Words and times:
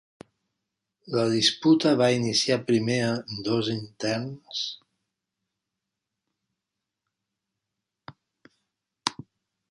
La 1.15 1.23
disputa 1.31 1.89
va 1.97 2.05
iniciar 2.13 2.55
primer 2.69 2.95
amb 3.09 3.35
dos 3.49 3.69
interns? 3.73 4.63